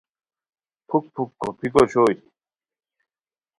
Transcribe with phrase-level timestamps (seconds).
[0.87, 2.13] پُھک پُھک کھوپیک اوشوئے